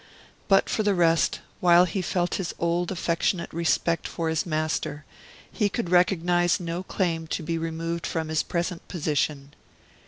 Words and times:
But 0.47 0.67
for 0.67 0.81
the 0.81 0.95
rest, 0.95 1.41
while 1.59 1.85
he 1.85 2.01
felt 2.01 2.33
his 2.41 2.55
old 2.57 2.91
affectionate 2.91 3.53
respect 3.53 4.07
for 4.07 4.29
his 4.29 4.47
master, 4.47 5.05
he 5.51 5.69
could 5.69 5.91
recognize 5.91 6.59
no 6.59 6.81
claim 6.81 7.27
to 7.27 7.43
be 7.43 7.59
removed 7.59 8.07
from 8.07 8.29
his 8.29 8.41
present 8.41 8.87
position. 8.87 9.53